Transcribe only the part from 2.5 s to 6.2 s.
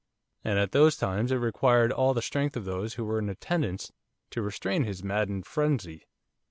of those who were in attendance to restrain his maddened frenzy.